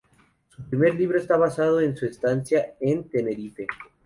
Su 0.49 0.63
primer 0.63 0.95
libro 0.95 1.19
está 1.19 1.37
basado 1.37 1.79
en 1.79 1.95
su 1.95 2.07
estancia 2.07 2.73
en 2.81 3.07
Tenerife. 3.07 3.67